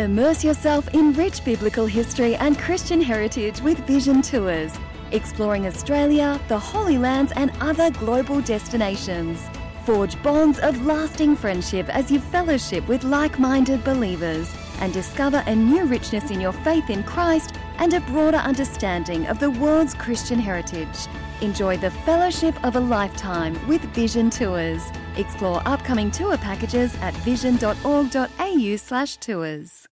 [0.00, 4.72] Immerse yourself in rich biblical history and Christian heritage with Vision Tours,
[5.12, 9.38] exploring Australia, the Holy Lands, and other global destinations.
[9.84, 15.54] Forge bonds of lasting friendship as you fellowship with like minded believers and discover a
[15.54, 20.38] new richness in your faith in Christ and a broader understanding of the world's Christian
[20.38, 21.08] heritage.
[21.42, 24.82] Enjoy the fellowship of a lifetime with Vision Tours.
[25.18, 29.89] Explore upcoming tour packages at vision.org.au/slash tours.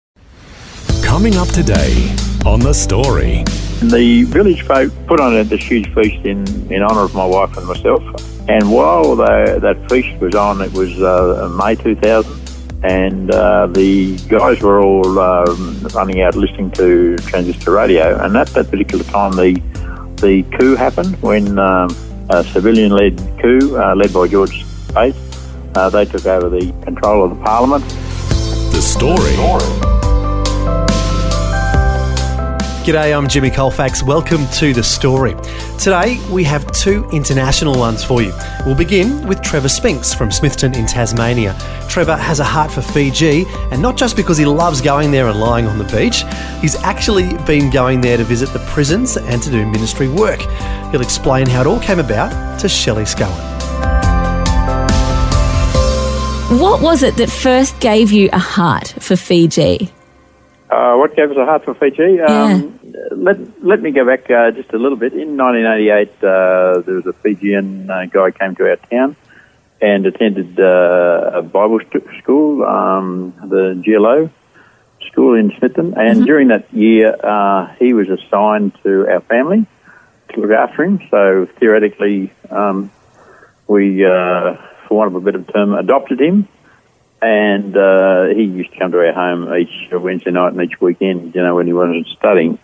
[1.07, 3.45] Coming up today on The Story.
[3.81, 7.67] The village folk put on this huge feast in, in honour of my wife and
[7.67, 8.03] myself.
[8.51, 14.19] And while the, that feast was on, it was uh, May 2000, and uh, the
[14.29, 15.45] guys were all uh,
[15.95, 18.23] running out listening to transistor radio.
[18.23, 19.63] And at that particular time, the
[20.17, 21.89] the coup happened when um,
[22.31, 25.15] a civilian-led coup, uh, led by George Speight,
[25.77, 27.85] uh, they took over the control of the parliament.
[28.73, 29.96] The story.
[32.87, 34.05] G'day, I'm Jimmy Colfax.
[34.05, 35.35] Welcome to The Story.
[35.77, 38.33] Today, we have two international ones for you.
[38.65, 41.59] We'll begin with Trevor Spinks from Smithton in Tasmania.
[41.89, 45.41] Trevor has a heart for Fiji, and not just because he loves going there and
[45.41, 46.23] lying on the beach,
[46.61, 50.43] he's actually been going there to visit the prisons and to do ministry work.
[50.93, 53.35] He'll explain how it all came about to Shelley Scowen.
[56.61, 59.91] What was it that first gave you a heart for Fiji?
[60.69, 62.21] Uh, what gave us a heart for Fiji?
[62.21, 62.79] Um,
[63.13, 65.13] let, let me go back uh, just a little bit.
[65.13, 69.17] In 1988, uh, there was a Fijian uh, guy came to our town
[69.81, 74.31] and attended uh, a Bible st- school, um, the GLO
[75.07, 75.95] school in Smithton.
[75.97, 76.25] And Mm-hmm.
[76.25, 79.67] during that year, uh, he was assigned to our family
[80.31, 81.01] to look after him.
[81.11, 82.91] So theoretically, um,
[83.69, 84.57] we, uh,
[84.89, 86.49] for want of a better term, adopted him
[87.23, 91.35] and uh, he used to come to our home each Wednesday night and each weekend,
[91.35, 92.59] you know, when he wasn't studying.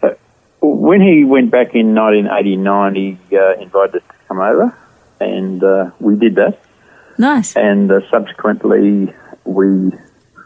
[0.00, 0.20] But
[0.60, 4.76] when he went back in 1989, he uh, invited us to come over,
[5.20, 6.60] and uh, we did that.
[7.18, 7.56] Nice.
[7.56, 9.12] And uh, subsequently,
[9.44, 9.92] we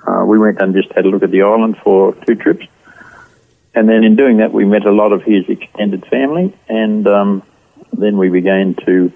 [0.07, 2.67] uh, we went and just had a look at the island for two trips.
[3.75, 7.43] And then in doing that, we met a lot of his extended family, and um,
[7.93, 9.13] then we began to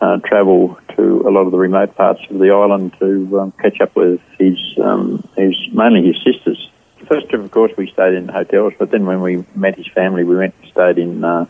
[0.00, 3.80] uh, travel to a lot of the remote parts of the island to um, catch
[3.80, 6.70] up with his, um, his mainly his sisters.
[7.06, 10.24] First trip, of course, we stayed in hotels, but then when we met his family,
[10.24, 11.46] we went and stayed in uh,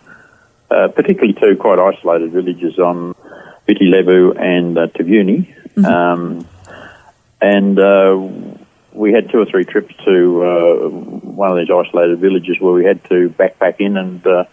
[0.71, 3.15] uh, particularly two quite isolated villages on
[3.67, 5.53] Viti Levu and uh, Taveuni.
[5.85, 6.47] Um,
[7.41, 8.17] and uh,
[8.93, 12.85] we had two or three trips to uh, one of these isolated villages where we
[12.85, 14.45] had to backpack in and uh,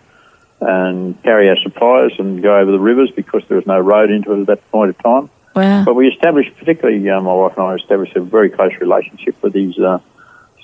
[0.59, 4.34] and carry our supplies and go over the rivers because there was no road into
[4.34, 5.30] it at that point of time.
[5.56, 5.86] Wow.
[5.86, 9.53] But we established, particularly uh, my wife and I, established a very close relationship with
[9.53, 10.00] these uh,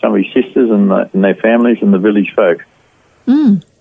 [0.01, 2.66] some of his sisters and, the, and their families and the village folk.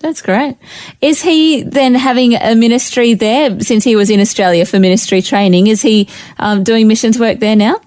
[0.00, 0.56] That's great.
[1.00, 5.66] Is he then having a ministry there since he was in Australia for ministry training?
[5.66, 6.08] Is he
[6.38, 7.80] um, doing missions work there now?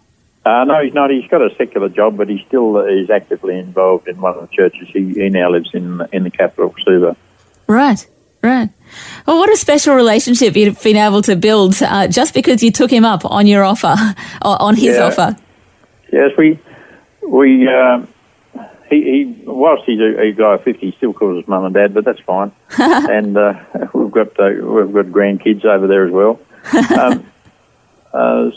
[0.44, 1.12] Uh, no, he's not.
[1.12, 4.42] He's got a secular job, but he still uh, is actively involved in one of
[4.42, 4.88] the churches.
[4.92, 7.16] He, he now lives in in the capital, Suva.
[7.72, 8.06] Right,
[8.44, 8.70] right.
[9.26, 12.92] Well, what a special relationship you've been able to build uh, just because you took
[12.92, 13.96] him up on your offer,
[14.42, 15.06] on his Yeah.
[15.06, 15.38] offer.
[16.12, 16.60] Yes, we
[17.26, 18.10] we um,
[18.90, 21.74] he, he whilst he's a, a guy of fifty, he still calls us mum and
[21.74, 22.52] dad, but that's fine.
[22.78, 23.54] and uh,
[23.94, 26.42] we've got uh, we've got grandkids over there as well.
[27.00, 27.26] Um,
[28.14, 28.52] uh,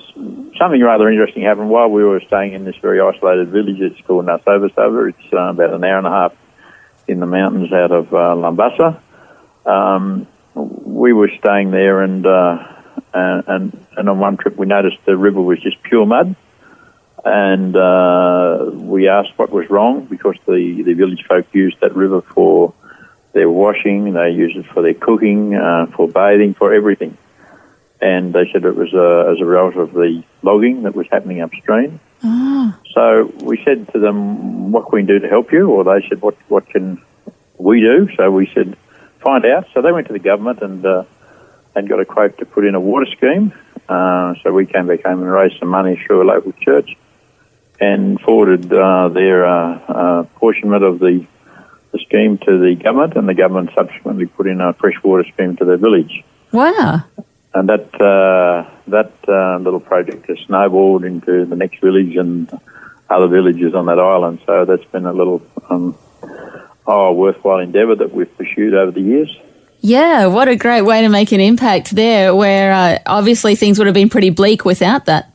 [0.58, 3.80] something rather interesting happened while we were staying in this very isolated village.
[3.80, 5.10] It's called Nasovasova.
[5.10, 6.34] It's uh, about an hour and a half
[7.06, 8.98] in the mountains out of uh, Labasa.
[9.66, 12.82] Um, we were staying there, and, uh,
[13.12, 16.34] and and on one trip we noticed the river was just pure mud
[17.24, 22.20] and uh, we asked what was wrong because the, the village folk used that river
[22.20, 22.74] for
[23.32, 27.16] their washing, they used it for their cooking, uh, for bathing, for everything.
[28.00, 31.40] And they said it was uh, as a result of the logging that was happening
[31.40, 31.98] upstream.
[32.92, 36.20] So we said to them, "What can we do to help you?" Or they said,
[36.20, 37.00] "What what can
[37.56, 38.76] we do?" So we said,
[39.24, 41.04] "Find out." So they went to the government and uh,
[41.74, 43.52] and got a quote to put in a water scheme.
[43.88, 46.96] Uh, so we came back home and raised some money through a local church
[47.80, 51.26] and forwarded uh, their uh, uh, portionment of the,
[51.92, 55.56] the scheme to the government, and the government subsequently put in a fresh water scheme
[55.56, 56.24] to the village.
[56.52, 57.04] Wow.
[57.52, 62.50] And that uh, that uh, little project has snowballed into the next village and
[63.08, 64.40] other villages on that island.
[64.46, 65.96] So that's been a little um,
[66.86, 69.36] oh a worthwhile endeavour that we've pursued over the years.
[69.80, 73.86] Yeah, what a great way to make an impact there, where uh, obviously things would
[73.86, 75.30] have been pretty bleak without that.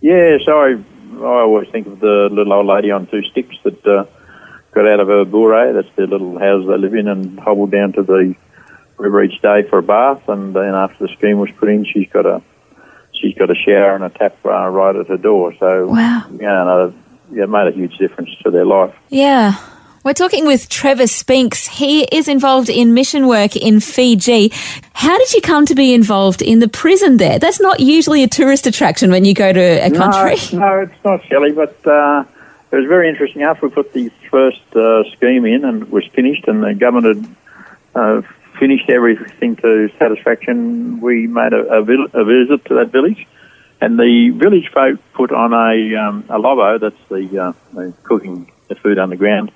[0.00, 0.78] Yeah, so I,
[1.20, 4.06] I always think of the little old lady on two sticks that uh,
[4.72, 5.72] got out of her bure.
[5.74, 8.34] That's the little house they live in, and hobbled down to the
[8.96, 10.28] river each day for a bath.
[10.28, 12.40] And then after the scheme was put in, she's got a
[13.12, 15.52] she's got a shower and a tap uh, right at her door.
[15.58, 16.24] So Wow.
[16.32, 16.94] yeah, no,
[17.32, 18.94] yeah, it made a huge difference to their life.
[19.10, 19.56] Yeah.
[20.04, 21.66] We're talking with Trevor Spinks.
[21.66, 24.52] He is involved in mission work in Fiji.
[24.92, 27.38] How did you come to be involved in the prison there?
[27.40, 30.36] That's not usually a tourist attraction when you go to a country.
[30.56, 32.24] No, no it's not, Shelley, but uh,
[32.70, 33.42] it was very interesting.
[33.42, 37.26] After we put the first uh, scheme in and it was finished and the government
[37.26, 37.36] had
[38.00, 38.22] uh,
[38.58, 43.26] finished everything to satisfaction, we made a, a, vil- a visit to that village.
[43.80, 48.50] And the village folk put on a, um, a lovo, that's the, uh, the cooking
[48.68, 49.50] the food underground,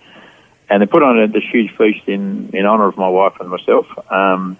[0.72, 3.86] and they put on this huge feast in, in honour of my wife and myself
[4.10, 4.56] um,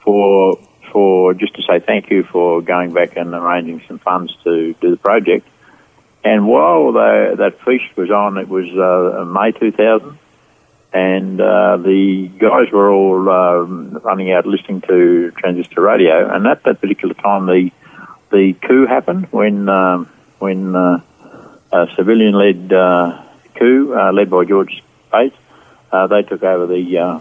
[0.00, 0.58] for
[0.90, 4.90] for just to say thank you for going back and arranging some funds to do
[4.90, 5.46] the project.
[6.24, 10.18] And while the, that feast was on, it was uh, May 2000,
[10.92, 16.28] and uh, the guys were all um, running out listening to transistor radio.
[16.28, 17.70] And at that particular time, the
[18.32, 20.10] the coup happened when um,
[20.40, 21.00] when uh,
[21.70, 23.22] a civilian-led uh,
[23.54, 25.34] coup uh, led by George Speight,
[25.92, 27.20] uh, they took over the uh,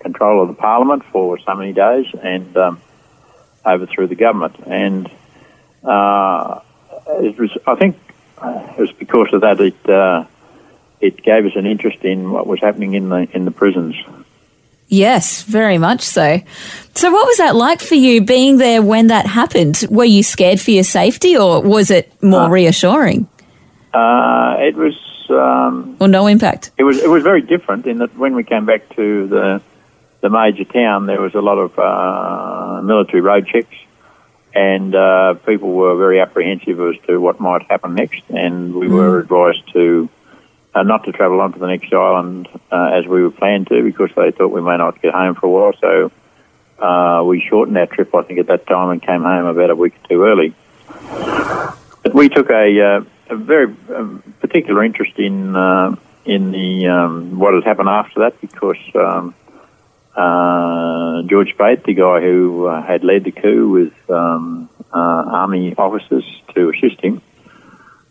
[0.00, 2.80] control of the parliament for so many days and um,
[3.64, 4.56] overthrew the government.
[4.66, 5.10] And
[5.84, 6.60] uh,
[7.08, 7.98] it was, I think,
[8.38, 10.24] uh, it was because of that it uh,
[11.00, 13.96] it gave us an interest in what was happening in the in the prisons.
[14.88, 16.40] Yes, very much so.
[16.94, 19.84] So, what was that like for you being there when that happened?
[19.88, 23.28] Were you scared for your safety or was it more reassuring
[23.92, 24.94] Uh, it was.
[25.30, 26.70] Um, or no impact?
[26.76, 29.62] It was it was very different in that when we came back to the
[30.20, 33.74] the major town, there was a lot of uh, military road checks,
[34.54, 38.22] and uh, people were very apprehensive as to what might happen next.
[38.28, 40.08] And we were advised to
[40.74, 43.82] uh, not to travel on to the next island uh, as we were planned to
[43.82, 45.72] because they thought we may not get home for a while.
[45.80, 46.12] So
[46.78, 49.74] uh, we shortened our trip, I think, at that time and came home about a
[49.74, 50.54] week or two early.
[52.02, 53.00] But we took a, uh,
[53.30, 58.40] a very um, particular interest in uh, in the um, what had happened after that
[58.40, 59.34] because um,
[60.14, 65.74] uh, George Speight, the guy who uh, had led the coup with um, uh, army
[65.76, 66.24] officers
[66.54, 67.22] to assist him,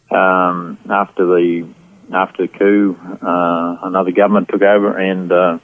[0.09, 1.67] um, after the
[2.11, 5.31] after the coup, uh, another government took over and.
[5.31, 5.59] Uh,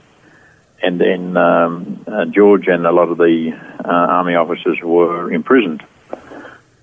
[0.83, 5.83] and then um, George and a lot of the army officers were imprisoned.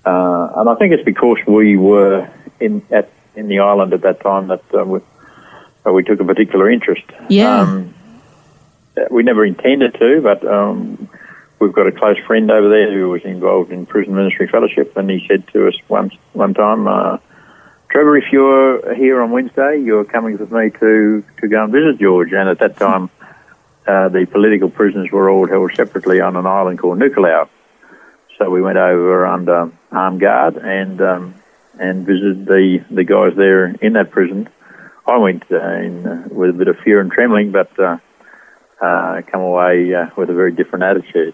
[0.03, 2.29] And I think it's because we were
[2.63, 4.99] in at in the island at that time that uh, we,
[5.85, 7.03] uh, we took a particular interest.
[7.29, 7.61] Yeah.
[7.61, 7.93] Um,
[9.09, 11.09] we never intended to, but um,
[11.59, 15.09] we've got a close friend over there who was involved in prison ministry fellowship, and
[15.09, 17.17] he said to us once one time, uh,
[17.89, 21.99] "Trevor, if you're here on Wednesday, you're coming with me to to go and visit
[21.99, 23.09] George." And at that time,
[23.87, 27.49] uh, the political prisoners were all held separately on an island called Nukulau.
[28.37, 31.35] So we went over under armed guard and um,
[31.79, 34.49] and visited the, the guys there in that prison.
[35.05, 37.97] I went uh, in, uh, with a bit of fear and trembling, but uh,
[38.81, 41.33] uh, come away uh, with a very different attitude.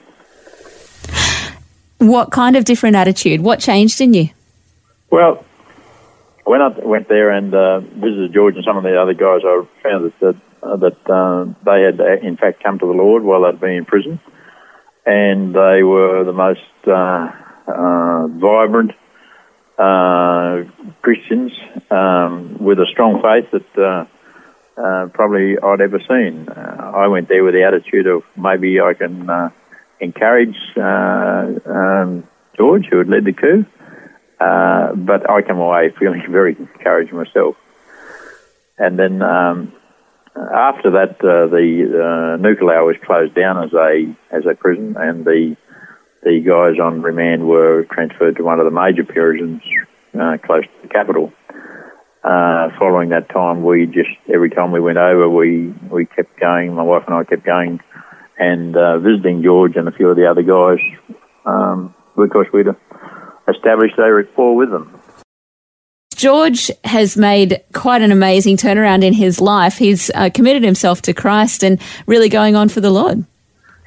[2.00, 3.42] What kind of different attitude?
[3.42, 4.30] What changed in you?
[5.12, 5.44] Well,
[6.46, 9.66] when I went there and uh, visited George and some of the other guys, I
[9.84, 13.42] found that that, uh, that uh, they had in fact come to the Lord while
[13.42, 14.20] they'd been in prison,
[15.06, 17.32] and they were the most uh,
[17.68, 18.94] uh, vibrant
[19.80, 20.64] uh,
[21.02, 21.54] Christians
[21.90, 24.06] um, with a strong faith that uh,
[24.80, 26.50] uh, probably I'd ever seen.
[26.50, 29.50] Uh, I went there with the attitude of maybe I can uh,
[30.00, 33.66] encourage uh, um, George, who had led the coup.
[34.38, 37.56] But I came away feeling very encouraged myself.
[38.78, 39.74] And then um,
[40.36, 45.58] after that, the uh, Nukulau was closed down as a as a prison, and the
[46.24, 49.62] the guys on remand were transferred to one of the major prisons
[50.20, 51.32] uh, close to the capital.
[52.24, 56.74] Uh, following that time, we just every time we went over, we we kept going.
[56.74, 57.80] My wife and I kept going
[58.38, 60.80] and uh, visiting George and a few of the other guys
[61.46, 62.68] um, because we'd
[63.48, 65.00] established a rapport with them.
[66.16, 69.78] George has made quite an amazing turnaround in his life.
[69.78, 73.26] He's uh, committed himself to Christ and really going on for the Lord.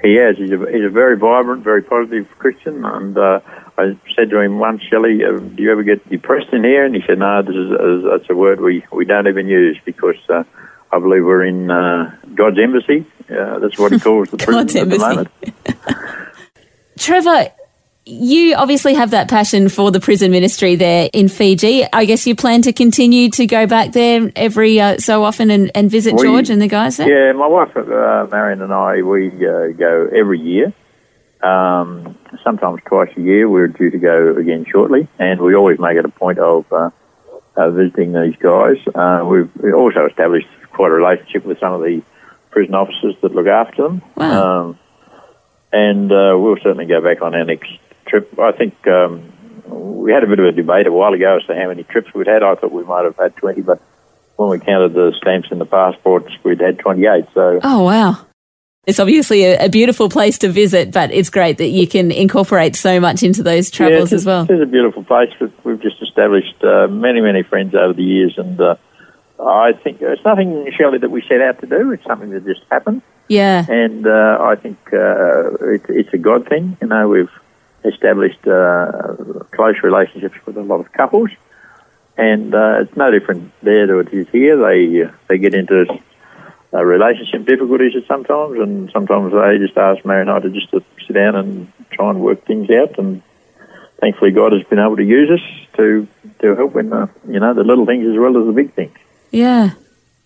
[0.02, 0.36] He has.
[0.36, 2.84] He's a, he's a very vibrant, very positive Christian.
[2.84, 3.40] And uh,
[3.78, 6.84] I said to him once, Shelley, uh, do you ever get depressed in here?
[6.84, 9.78] And he said, no, this is uh, that's a word we, we don't even use
[9.84, 10.42] because uh,
[10.90, 13.06] I believe we're in uh, God's embassy.
[13.30, 15.28] Uh, that's what he calls the prison at the moment.
[16.98, 17.52] Trevor,
[18.04, 21.84] you obviously have that passion for the prison ministry there in Fiji.
[21.92, 25.70] I guess you plan to continue to go back there every uh, so often and,
[25.74, 27.26] and visit We- George and the guys there?
[27.28, 30.72] Yeah, my wife uh, Marion and I we uh, go every year.
[31.42, 33.48] Um, sometimes twice a year.
[33.48, 36.90] We're due to go again shortly, and we always make it a point of uh,
[37.56, 38.76] uh, visiting these guys.
[38.94, 42.02] Uh, we've also established quite a relationship with some of the
[42.50, 44.02] prison officers that look after them.
[44.16, 44.60] Wow.
[44.60, 44.78] Um,
[45.72, 47.70] and uh, we'll certainly go back on our next
[48.12, 48.38] trip.
[48.38, 49.32] I think um,
[49.66, 52.12] we had a bit of a debate a while ago as to how many trips
[52.14, 52.42] we'd had.
[52.42, 53.80] I thought we might have had 20, but
[54.36, 57.24] when we counted the stamps in the passports, we'd had 28.
[57.34, 58.26] So Oh, wow.
[58.84, 62.74] It's obviously a, a beautiful place to visit, but it's great that you can incorporate
[62.74, 64.42] so much into those travels yeah, as well.
[64.42, 65.30] It is a beautiful place.
[65.40, 68.74] We've, we've just established uh, many, many friends over the years, and uh,
[69.38, 71.92] I think it's nothing, Shelley, that we set out to do.
[71.92, 73.64] It's something that just happened, Yeah.
[73.68, 76.76] and uh, I think uh, it, it's a God thing.
[76.80, 77.30] You know, we've
[77.84, 79.14] established uh,
[79.52, 81.30] close relationships with a lot of couples,
[82.16, 84.56] and uh, it's no different there to it is here.
[84.56, 85.86] They uh, they get into
[86.72, 90.82] uh, relationship difficulties sometimes, and sometimes they just ask Mary and I to just to
[91.06, 92.98] sit down and try and work things out.
[92.98, 93.22] And
[94.00, 96.06] thankfully, God has been able to use us to
[96.40, 98.96] to help in the you know the little things as well as the big things.
[99.30, 99.70] Yeah.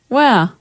[0.09, 0.53] Wow.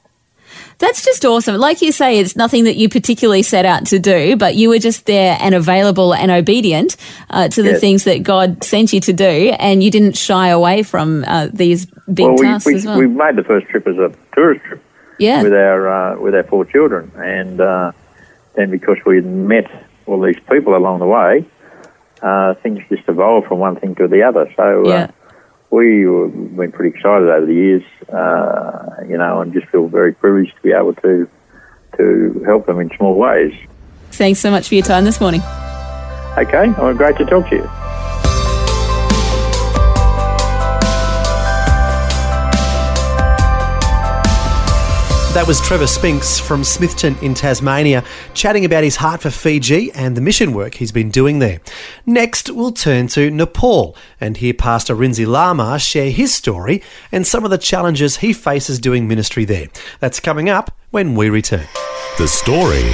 [0.78, 1.56] That's just awesome.
[1.58, 4.80] Like you say, it's nothing that you particularly set out to do, but you were
[4.80, 6.98] just there and available and obedient
[7.30, 7.80] uh, to the Yes.
[7.80, 11.86] things that God sent you to do, and you didn't shy away from uh, these
[11.86, 12.98] big well, we, tasks we, as well.
[13.00, 14.84] we made the first trip as a tourist trip
[15.18, 15.42] yeah.
[15.44, 17.92] with our uh, with our four children, and uh,
[18.56, 19.70] then because we had met
[20.06, 21.46] all these people along the way,
[22.22, 24.52] uh, things just evolved from one thing to the other.
[24.56, 24.88] So.
[24.88, 25.12] Yeah.
[25.72, 30.14] We were been pretty excited over the years, uh, you know, and just feel very
[30.14, 31.30] privileged to be able to
[31.98, 33.54] to help them in small ways.
[34.12, 35.42] Thanks so much for your time this morning.
[36.38, 37.85] Okay, well, great to talk to you.
[45.36, 50.16] That was Trevor Spinks from Smithton in Tasmania, chatting about his heart for Fiji and
[50.16, 51.60] the mission work he's been doing there.
[52.06, 57.44] Next, we'll turn to Nepal and hear Pastor Rinzi Lama share his story and some
[57.44, 59.68] of the challenges he faces doing ministry there.
[60.00, 61.68] That's coming up when we return.
[62.18, 62.94] The story.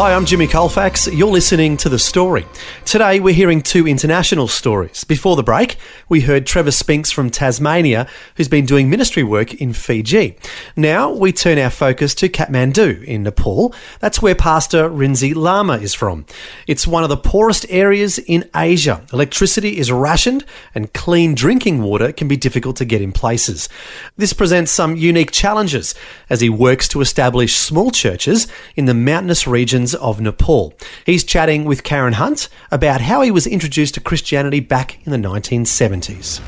[0.00, 1.08] Hi, I'm Jimmy Colfax.
[1.08, 2.46] You're listening to The Story.
[2.84, 5.02] Today, we're hearing two international stories.
[5.02, 5.76] Before the break,
[6.08, 10.36] we heard Trevor Spinks from Tasmania, who's been doing ministry work in Fiji.
[10.76, 13.74] Now, we turn our focus to Kathmandu in Nepal.
[13.98, 16.26] That's where Pastor Rinzi Lama is from.
[16.68, 19.04] It's one of the poorest areas in Asia.
[19.12, 20.44] Electricity is rationed,
[20.76, 23.68] and clean drinking water can be difficult to get in places.
[24.16, 25.96] This presents some unique challenges
[26.30, 30.74] as he works to establish small churches in the mountainous regions of Nepal.
[31.06, 35.18] He's chatting with Karen Hunt about how he was introduced to Christianity back in the
[35.18, 36.40] 1970s.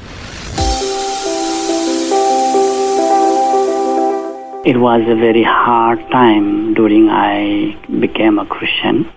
[4.62, 9.10] It was a very hard time during I became a Christian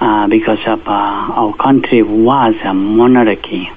[0.00, 3.70] uh, because of uh, our country was a monarchy.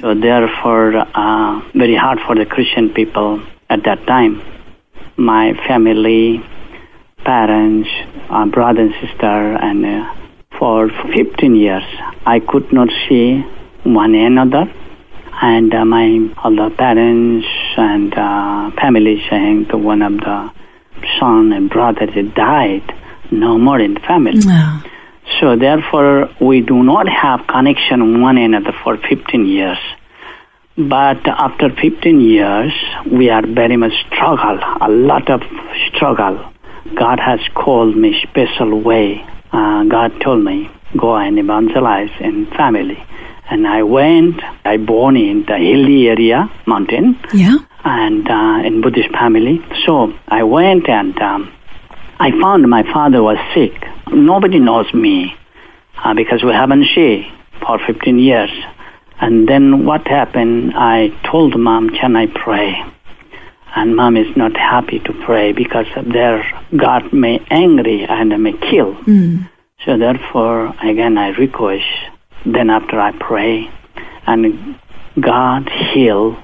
[0.00, 4.42] So therefore, uh, very hard for the Christian people at that time.
[5.16, 6.42] My family,
[7.24, 7.88] parents,
[8.28, 10.14] uh, brother and sister, and uh,
[10.58, 11.84] for 15 years,
[12.26, 13.40] I could not see
[13.84, 14.72] one another
[15.42, 17.46] and uh, my other parents
[17.76, 20.52] and uh, family saying that one of the
[21.18, 22.92] son and brother died,
[23.30, 24.40] no more in the family.
[25.40, 29.78] So therefore, we do not have connection one another for 15 years.
[30.76, 32.72] But after 15 years,
[33.10, 35.42] we are very much struggle, a lot of
[35.88, 36.49] struggle.
[36.94, 39.24] God has called me special way.
[39.52, 43.02] Uh, God told me, go and evangelize in family.
[43.48, 47.58] And I went, I born in the hilly area, mountain, Yeah.
[47.84, 49.60] and uh, in Buddhist family.
[49.84, 51.52] So I went and um,
[52.20, 53.74] I found my father was sick.
[54.12, 55.36] Nobody knows me
[56.04, 58.50] uh, because we haven't seen for 15 years.
[59.20, 60.72] And then what happened?
[60.74, 62.82] I told mom, "Can I pray?"
[63.76, 66.44] And mom is not happy to pray because there
[66.76, 68.94] God may angry and may kill.
[69.84, 71.86] So therefore, again, I request.
[72.44, 73.70] Then after I pray,
[74.26, 74.76] and
[75.20, 76.36] God heal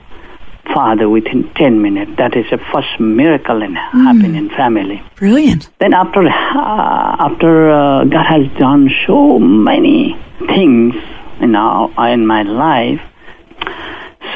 [0.75, 2.13] father within 10 minutes.
[2.17, 5.03] That is the first miracle in happen in family.
[5.17, 5.69] Brilliant.
[5.79, 10.17] Then after uh, after uh, God has done so many
[10.49, 10.95] things
[11.41, 13.01] in our, in my life,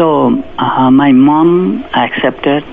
[0.01, 2.65] so uh, my mom accepted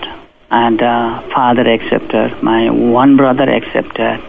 [0.50, 2.41] and uh, father accepted.
[2.41, 4.24] My one brother accepted.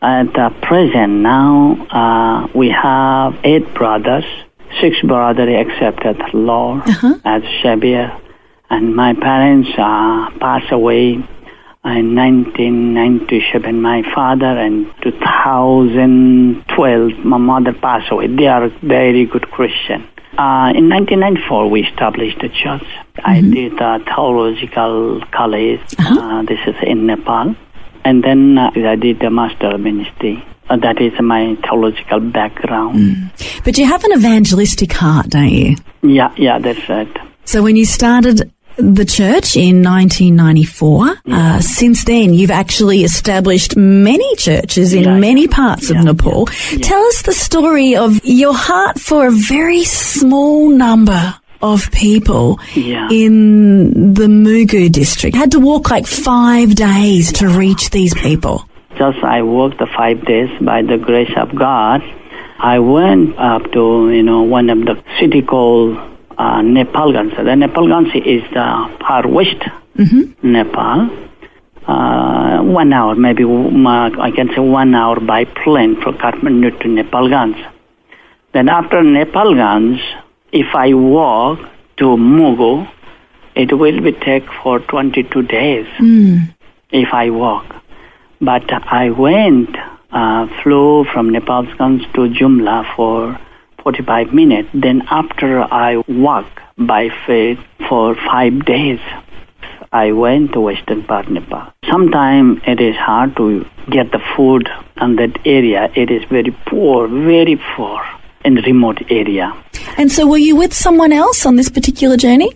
[0.00, 4.22] At the present now, uh, we have eight brothers.
[4.80, 6.82] Six brothers accepted the Lord
[7.24, 8.16] as Savior,
[8.70, 13.82] and my parents uh, passed away in 1997.
[13.82, 18.28] My father in 2012, my mother passed away.
[18.28, 20.06] They are very good Christian.
[20.40, 22.86] Uh, in 1994, we established the church.
[23.22, 25.80] I did a theological college.
[25.98, 27.54] Uh, this is in Nepal.
[28.06, 30.42] And then uh, I did the master ministry.
[30.70, 33.30] Uh, that is my theological background.
[33.66, 35.76] But you have an evangelistic heart, don't you?
[36.00, 37.14] Yeah, yeah, that's right.
[37.44, 44.34] So when you started the church in 1994, uh, since then you've actually established many
[44.36, 45.54] churches in Yeah, many yeah.
[45.56, 46.46] parts of Yeah, Nepal.
[46.46, 53.08] Tell us the story of your heart for a very small number of people Yeah.
[53.10, 55.36] in the Mugu district.
[55.36, 58.64] Had to walk like five days to reach these people.
[58.96, 62.02] Just I walked the five days by the grace of God.
[62.58, 65.96] I went up to, you know, one of the city called
[66.42, 67.30] uh, Nepalganj.
[67.48, 68.68] The Nepalganj is the
[69.04, 69.62] far west
[70.42, 70.98] Nepal.
[71.86, 77.56] Uh, one hour, maybe I can say one hour by plane from Kathmandu to Nepalganj.
[78.54, 79.98] Then after Nepalganj,
[80.52, 81.58] if I walk
[81.98, 82.72] to Mugu,
[83.54, 85.86] it will be take for 22 days
[87.02, 87.66] if I walk.
[88.40, 89.76] But I went,
[90.20, 93.38] uh, flew from Nepalganj to Jumla for
[93.82, 94.68] 45 minutes.
[94.74, 96.46] Then after I walk
[96.78, 97.58] by feet
[97.88, 99.00] for five days,
[99.92, 101.72] I went to western part Nepal.
[101.90, 104.68] Sometimes it is hard to get the food
[105.00, 105.90] in that area.
[105.96, 108.00] It is very poor, very poor
[108.44, 109.52] in remote area.
[109.96, 112.54] And so were you with someone else on this particular journey?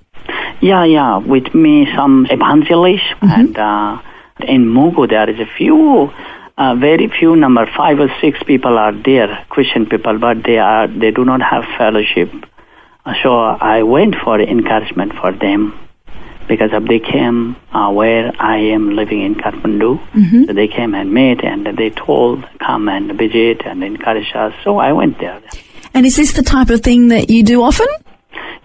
[0.61, 1.19] Yeah, yeah.
[1.19, 4.01] With me, some evangelists, and uh,
[4.47, 6.13] in Mugu there is a few,
[6.57, 10.87] uh, very few number, five or six people are there, Christian people, but they are
[10.87, 12.31] they do not have fellowship.
[13.05, 13.37] Uh, So
[13.77, 15.79] I went for encouragement for them
[16.49, 19.99] because they came uh, where I am living in Kathmandu.
[20.47, 24.53] So they came and met and they told come and visit and encourage us.
[24.63, 25.41] So I went there.
[25.95, 27.87] And is this the type of thing that you do often?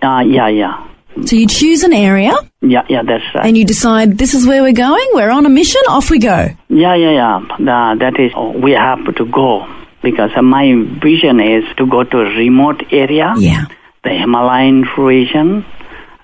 [0.01, 0.88] Uh, yeah, yeah,
[1.25, 3.03] So you choose an area yeah, yeah.
[3.03, 3.45] That's right.
[3.45, 6.49] and you decide this is where we're going, we're on a mission, off we go.
[6.69, 7.39] Yeah, yeah, yeah.
[7.57, 9.67] The, that is, we have to go
[10.01, 13.65] because my vision is to go to a remote area, Yeah.
[14.03, 15.65] the Himalayan region,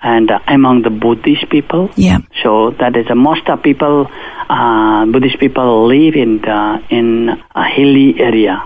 [0.01, 1.89] and uh, among the Buddhist people.
[1.95, 2.19] Yeah.
[2.43, 4.10] So that is uh, most of people,
[4.49, 8.62] uh, Buddhist people live in the, in a hilly area.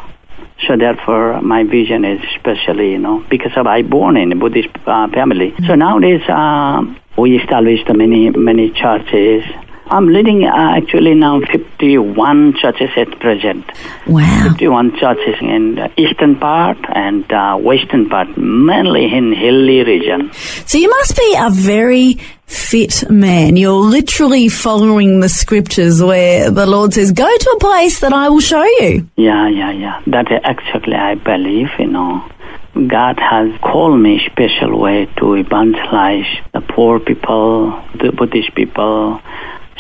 [0.68, 5.08] So therefore, my vision is especially, you know, because I born in a Buddhist uh,
[5.08, 5.54] family.
[5.66, 6.84] So nowadays, uh,
[7.18, 9.44] we established many many churches.
[9.92, 13.66] I'm leading uh, actually now 51 churches at present.
[14.06, 14.50] Wow.
[14.50, 20.32] 51 churches in the eastern part and uh, western part, mainly in hilly region.
[20.68, 23.58] So you must be a very fit man.
[23.58, 28.30] You're literally following the scriptures where the Lord says, go to a place that I
[28.30, 29.10] will show you.
[29.16, 30.02] Yeah, yeah, yeah.
[30.06, 32.30] That actually I believe, you know.
[32.76, 39.20] God has called me special way to evangelize the poor people, the Buddhist people.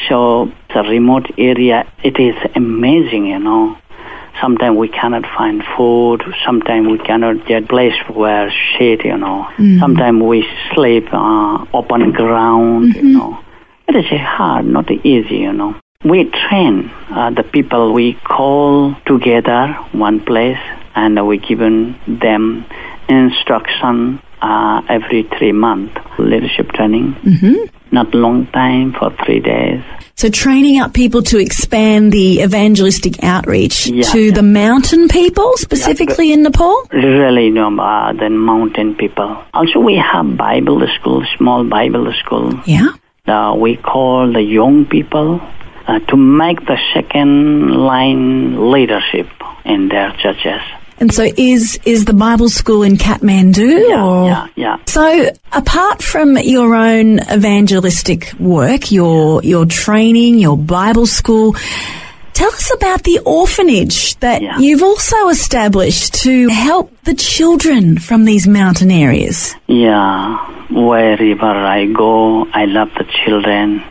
[0.07, 3.77] So the remote area, it is amazing, you know.
[4.41, 6.23] Sometimes we cannot find food.
[6.45, 9.47] Sometimes we cannot get place where shade, you know.
[9.79, 13.43] Sometimes we sleep uh, open ground, you know.
[13.88, 15.75] It is hard, not easy, you know.
[16.05, 20.59] We train uh, the people we call together one place
[20.95, 22.65] and we given them
[23.09, 27.15] instruction uh, every three months leadership training.
[27.15, 27.79] Mm-hmm.
[27.91, 29.82] Not long time for three days.
[30.15, 34.34] So training up people to expand the evangelistic outreach Yeah, to yeah.
[34.34, 36.75] the mountain people, specifically in Nepal?
[36.91, 39.41] Really, know, uh, the mountain people.
[39.54, 42.60] Also, we have Bible school, small Bible school.
[42.65, 42.89] Yeah.
[43.28, 45.39] uh, we call the young people
[45.88, 49.28] uh, to make the second line leadership
[49.65, 50.62] in their churches.
[50.99, 53.88] And so is is the Bible school in Kathmandu?
[53.89, 54.25] Yeah, or?
[54.27, 54.77] yeah, yeah.
[54.85, 61.55] So apart from your own evangelistic work, your your training, your Bible school,
[62.33, 64.57] Tell us about the orphanage that Yeah.
[64.59, 69.55] you've also established to help the children from these mountain areas.
[69.67, 70.38] Yeah,
[70.71, 73.83] wherever I go, I love the children.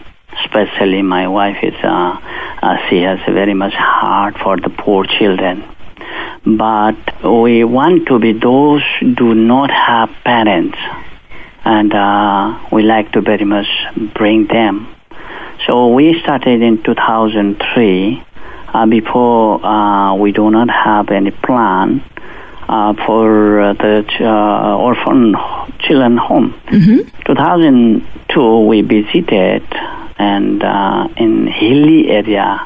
[0.45, 2.17] Especially my wife is, uh,
[2.63, 5.63] uh, she has a very much heart for the poor children.
[6.45, 10.79] But we want to be those do not have parents,
[11.65, 13.67] and uh, we like to very much
[14.15, 14.95] bring them.
[15.67, 18.25] So we started in 2003.
[18.71, 22.03] Uh, before uh, we do not have any plan
[22.69, 25.35] uh, for uh, the ch- uh, orphan
[25.79, 26.55] children home.
[27.25, 29.63] 2002 we visited
[30.19, 32.61] and uh, in hilly area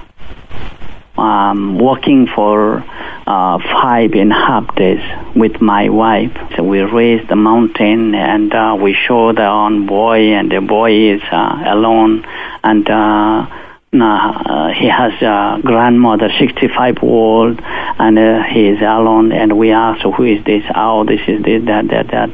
[1.16, 2.84] um, walking for
[3.26, 5.02] uh, five and a half days
[5.36, 6.36] with my wife.
[6.56, 10.92] So we raised the mountain and uh, we show the own boy and the boy
[11.14, 12.24] is uh, alone
[12.64, 13.46] and uh,
[13.94, 19.32] uh, he has a grandmother, 65 old, and uh, he is alone.
[19.32, 20.64] And we ask, who is this?
[20.74, 22.30] Oh, this is this, that, that, that.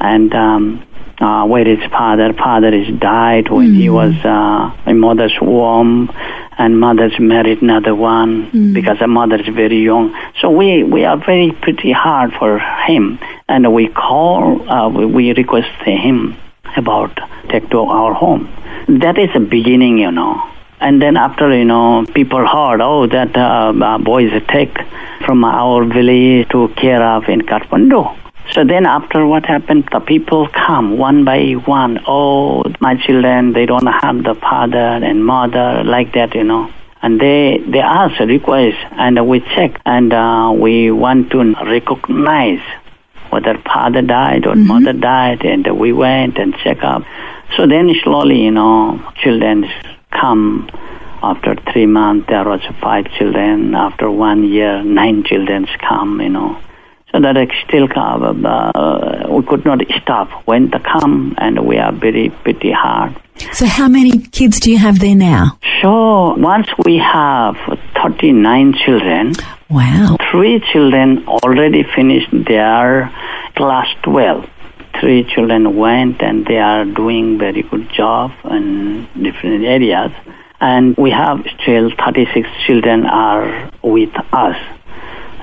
[0.00, 0.86] And um,
[1.20, 2.32] uh, where is father?
[2.32, 6.08] Father is died when he was uh, in mother's womb,
[6.62, 10.06] and mother's married another one because the mother is very young.
[10.40, 15.24] So we we are very pretty hard for him, and we call, uh, we, we
[15.32, 16.36] request him
[16.76, 17.18] about
[17.50, 18.44] take to our home.
[19.04, 20.34] That is the beginning, you know.
[20.80, 24.76] And then after, you know, people heard, oh, that uh, uh, boy is take
[25.26, 28.02] from our village to care of in Kathmandu.
[28.50, 32.00] So then after what happened, the people come one by one.
[32.06, 36.70] Oh, my children, they don't have the father and mother like that, you know.
[37.00, 42.60] And they, they ask, request, and we check, and uh, we want to recognize
[43.30, 47.02] whether father died or mother died, and we went and check up.
[47.56, 49.68] So then slowly, you know, children
[50.10, 50.68] come.
[51.22, 53.74] After three months, there was five children.
[53.74, 56.60] After one year, nine children come, you know.
[57.12, 57.36] So that
[57.68, 63.14] still uh, we could not stop when they come, and we are very pretty hard.
[63.52, 65.58] So, how many kids do you have there now?
[65.82, 67.56] So once we have
[68.02, 69.34] 39 children,
[69.68, 70.16] Wow.
[70.30, 73.10] three children already finished their
[73.56, 74.48] class 12.
[75.00, 80.12] Three children went and they are doing very good job in different areas.
[80.60, 84.56] And we have still 36 children are with us.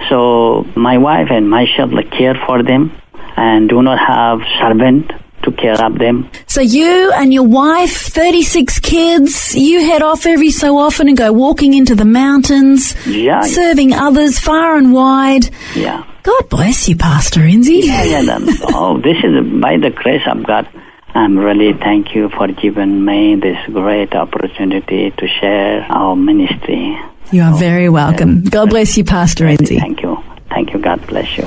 [0.07, 2.91] So my wife and myself like, care for them
[3.35, 5.11] and do not have servant
[5.43, 6.29] to care of them.
[6.47, 11.31] So, you and your wife, 36 kids, you head off every so often and go
[11.31, 13.41] walking into the mountains, Yeah.
[13.43, 15.49] serving others far and wide.
[15.75, 16.03] Yeah.
[16.23, 17.83] God bless you, Pastor Rinzi.
[17.85, 18.37] Yeah, yeah,
[18.73, 20.67] oh, this is by the grace of God.
[21.15, 26.99] I'm really thank you for giving me this great opportunity to share our ministry.
[27.31, 28.43] You are oh, very welcome.
[28.43, 29.77] God bless you, Pastor Rinzi.
[29.79, 30.17] Thank you.
[30.49, 30.79] Thank you.
[30.79, 31.43] God bless you.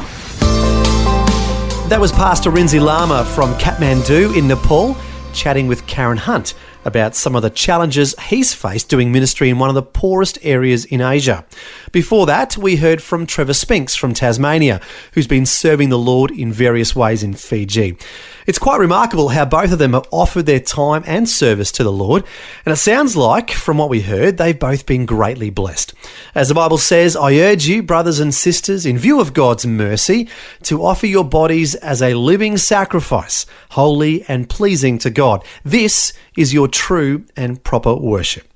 [1.89, 4.97] That was Pastor Rinzi Lama from Kathmandu in Nepal,
[5.35, 9.69] chatting with Karen Hunt about some of the challenges he's faced doing ministry in one
[9.69, 11.45] of the poorest areas in Asia.
[11.91, 14.81] Before that, we heard from Trevor Spinks from Tasmania,
[15.15, 17.97] who's been serving the Lord in various ways in Fiji.
[18.47, 21.93] It's quite remarkable how both of them have offered their time and service to the
[21.93, 22.25] Lord,
[22.65, 25.95] and it sounds like, from what we heard, they've both been greatly blessed.
[26.35, 30.29] As the Bible says, I urge you, brothers and sisters, in view of God's mercy,
[30.63, 35.45] to offer your bodies as a living sacrifice, holy and pleasing to God.
[35.65, 38.49] This is your true and proper worship.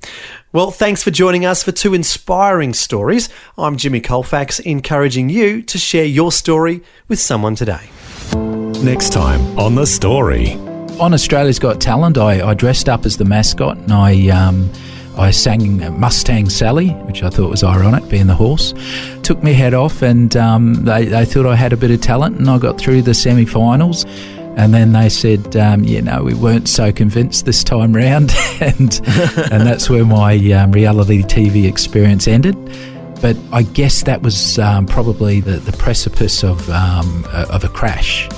[0.53, 3.29] Well, thanks for joining us for two inspiring stories.
[3.59, 7.91] I'm Jimmy Colfax, encouraging you to share your story with someone today.
[8.83, 10.53] Next time on The Story.
[11.01, 14.71] on Australia's Got Talent, I, I dressed up as the mascot and I um,
[15.17, 18.75] I sang Mustang Sally, which I thought was ironic, being the horse.
[19.23, 22.39] Took my head off, and um, they, they thought I had a bit of talent,
[22.39, 24.05] and I got through the semi-finals.
[24.57, 29.01] And then they said, um, you know, we weren't so convinced this time round, and
[29.51, 32.57] and that's where my um, reality TV experience ended.
[33.23, 38.29] But I guess that was um, probably the, the precipice of um, of a crash.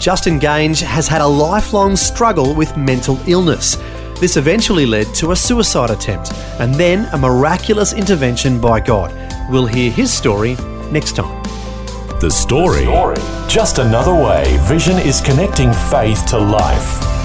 [0.00, 3.76] Justin Gange has had a lifelong struggle with mental illness.
[4.18, 9.12] This eventually led to a suicide attempt and then a miraculous intervention by God.
[9.50, 10.54] We'll hear his story
[10.90, 11.42] next time.
[12.20, 12.86] The Story.
[13.46, 17.19] Just another way Vision is connecting faith to life.